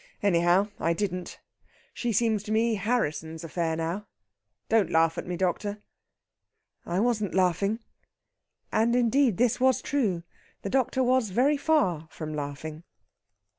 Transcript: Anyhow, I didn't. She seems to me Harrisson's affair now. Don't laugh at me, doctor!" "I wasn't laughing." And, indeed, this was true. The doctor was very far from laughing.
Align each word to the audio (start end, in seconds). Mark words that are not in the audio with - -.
Anyhow, 0.23 0.69
I 0.79 0.93
didn't. 0.93 1.39
She 1.93 2.11
seems 2.11 2.41
to 2.45 2.51
me 2.51 2.73
Harrisson's 2.73 3.43
affair 3.43 3.75
now. 3.75 4.07
Don't 4.67 4.89
laugh 4.89 5.15
at 5.19 5.27
me, 5.27 5.37
doctor!" 5.37 5.77
"I 6.87 6.99
wasn't 6.99 7.35
laughing." 7.35 7.81
And, 8.71 8.95
indeed, 8.95 9.37
this 9.37 9.59
was 9.59 9.79
true. 9.79 10.23
The 10.63 10.71
doctor 10.71 11.03
was 11.03 11.29
very 11.29 11.55
far 11.55 12.07
from 12.09 12.33
laughing. 12.33 12.81